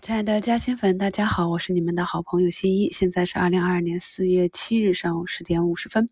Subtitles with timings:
[0.00, 2.88] 亲爱的嘉兴粉，大家好，我是你们的好朋友新一。
[2.90, 6.08] 现在是二零二二年四月七日上午十点五十分。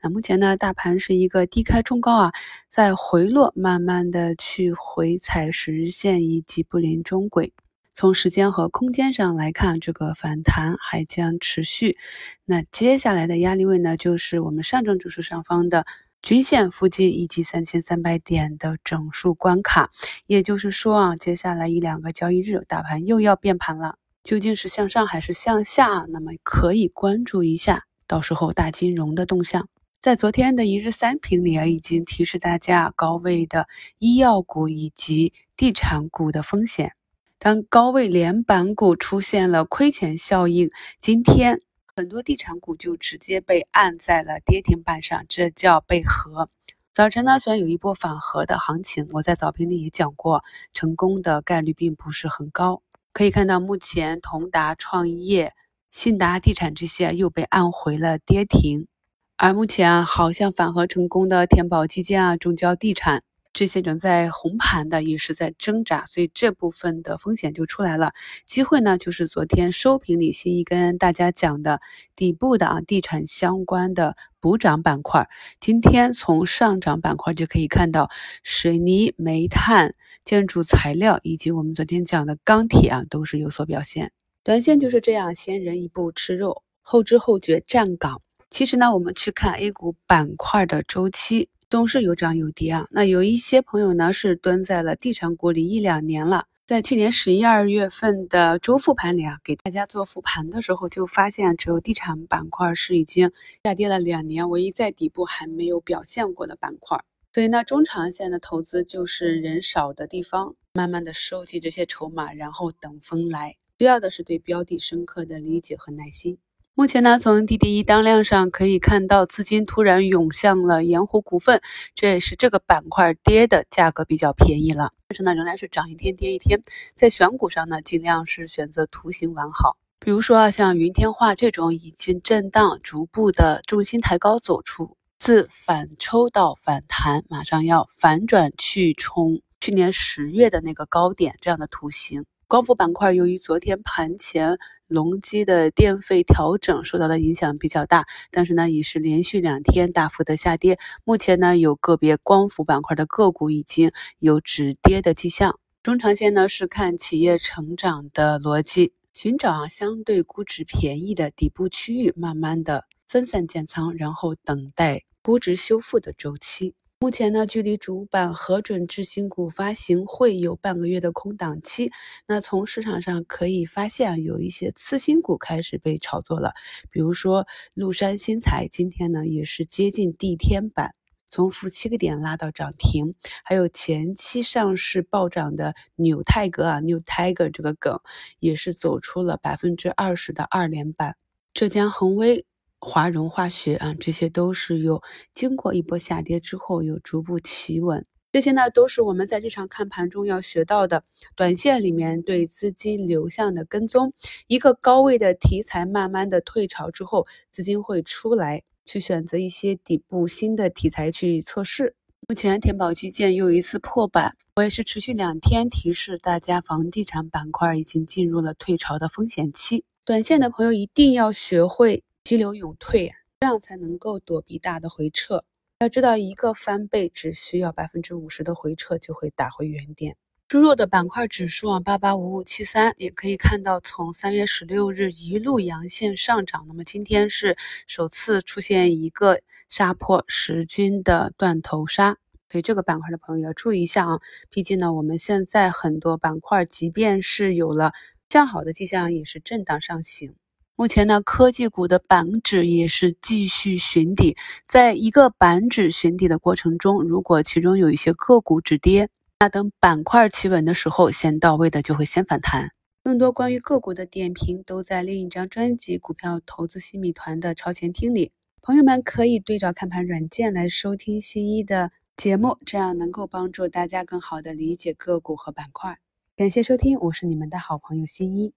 [0.00, 2.32] 那目前呢，大盘是一个低开冲高啊，
[2.68, 7.52] 在回落，慢慢的去回踩十日线以及布林中轨。
[7.92, 11.98] 从时间和空间上来看，这个反弹还将持续。
[12.44, 15.84] 那接下来的压力位呢，就是我们上证指数上方的。
[16.24, 19.90] 均线附近以及三千三百点的整数关卡，
[20.26, 26.06] 也就是说啊，接下来一两个交易日，大盘又要变盘了，究竟是向上还是向下？
[26.08, 29.68] 那么可以关注一下，到时候大金融的动向。
[30.00, 33.68] 在昨天的一日三评里啊，已经提示大家高位的
[33.98, 36.92] 医药股以及地产股的风险。
[37.38, 41.60] 当高位连板股出现了亏钱效应，今天。
[41.96, 46.48] 很多地产股就直接被按在了跌停板上，这叫被合。
[46.92, 52.82] 早晨呢，虽然有一波反合的行情，我在早评里也讲过，成功的概率并不是很高。
[53.12, 55.54] 可以看到，目前同达创业、
[55.92, 58.88] 信达地产这些又被按回了跌停，
[59.36, 63.22] 而目前啊，好像反合成功的天宝基建啊、中交地产。
[63.54, 68.12] 这些仍在红盘的也是在挣扎，所以这部分的风险就出来了。
[68.44, 71.80] 机会呢，就是昨天收评里新一跟大家讲的
[72.16, 75.28] 底部的啊地产相关的补涨板块。
[75.60, 78.10] 今天从上涨板块就可以看到，
[78.42, 79.94] 水泥、煤炭、
[80.24, 84.10] 建筑材料以及我们昨天讲的钢铁啊，都是有所表现。
[84.42, 88.20] 短线就是这样，先人一步吃肉，后知后觉站岗。
[88.50, 91.50] 其实呢，我们去看 A 股板块的周期。
[91.74, 92.86] 总是有涨有跌啊。
[92.92, 103.32] 那有一些朋友呢是蹲在了地产股里一两年了，在去年十一二月份的周复盘里啊，给大家做复盘的时候就发现，只有地产板块是已经
[103.64, 106.96] 下跌了两年，唯一在底部还没有表现过的板块。
[107.32, 113.56] 所以呢，中长线的投资就是人少的地方，慢慢的收集这些筹码，然后等风来。
[113.80, 116.38] 需要的是对标的深刻的理解和耐心。
[116.76, 121.62] 目前呢，从滴滴一当量上可以看到，资金突然涌向了盐湖股份，
[121.94, 124.90] 这也是这个板块跌的价格比较便宜了。
[125.06, 126.64] 但是呢，仍然是涨一天跌一天。
[126.96, 142.24] 在选股上呢，尽量是选择图形完好，比如说啊，像云天化这种已经震荡逐步的重心抬高走出，自反抽到反弹，马上要反转去冲去年十月的那个高点这样的图形。
[142.48, 144.58] 光伏板块由于昨天盘前。
[144.86, 150.78] 隆基的电费调整受到的影响比较大，但是呢，已是连续两天大幅的下跌。
[151.04, 155.58] 目前呢，有个别光伏板块的个股已经有止跌的迹象。
[155.82, 166.74] 中长线呢，是看企业成长的逻辑，寻找相对估值便宜的底部区域，慢慢的分散建仓，然后等待估值修复的周期。
[167.04, 171.92] 目前呢，距离主板核准制新股发行会有半个月的空档期。
[172.26, 176.54] 那从市场上可以发现，有一些次新股开始被炒作了，
[176.90, 180.94] 比如说麓山新材，今天呢也是接近地天板，
[181.28, 183.14] 从负七个点拉到涨停。
[183.44, 188.00] 还有前期上市暴涨的纽泰格啊，New Tiger 这个梗
[188.38, 191.16] 也是走出了百分之二十的二连板。
[191.52, 192.46] 浙江恒威。
[192.84, 195.02] 华融化学啊，这些都是有
[195.32, 201.02] 经过一波下跌之后有逐步企稳，这些呢都是我们在日常看盘中要学到的。
[201.34, 204.12] 短线里面对资金流向的跟踪，
[204.46, 211.96] 一个高位的题材慢慢的退潮之后，资金会出来去选择一些底部新的题材去测试。
[212.28, 222.02] 目前天宝基建又一次破板，我也是持续两天提示大家，房地产板块已经进入了退潮的风险期，短线的朋友一定要学会。
[222.24, 225.44] 急流勇退，这样才能够躲避大的回撤。
[225.80, 230.16] 要知道，一个翻倍只需要百分之五十的回撤就会打回原点。
[230.48, 242.16] 猪肉的板块指数啊，八八五五七三，也可以看到从三月十六日一路阳线上涨，那么今天是首次出现一个杀破十均的断头杀，
[242.48, 244.20] 所以这个板块的朋友要注意一下啊。
[244.48, 247.92] 毕竟呢，我们现在很多板块即便是有了
[248.30, 250.34] 向好的迹象，也是震荡上行。
[250.76, 254.36] 目前呢，科技股的板指也是继续寻底，
[254.66, 262.72] 在一个板指寻底的过程中，如果其中有一些个股止跌，那等板块企稳的时候，先到位的就会先反弹。
[263.04, 275.98] 更多关于个股的点评都在另一张专辑《股票投资新米团》的超前听里，朋友们可以对照看盘软件来收听新一的节目，这样能够帮助大家更好的理解个股和板块。
[276.36, 278.54] 感谢收听，我是你们的好朋友新一。